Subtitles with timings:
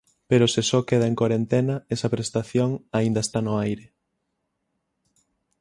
[0.29, 3.85] Pero se só queda en corentena, esa prestación aínda está no aire.